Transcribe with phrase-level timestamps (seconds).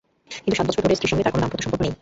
[0.43, 1.89] কিন্তু সাত বছর ধরে স্ত্রীর সঙ্গে তার কোনো দাম্পত্য সম্পর্ক নেই।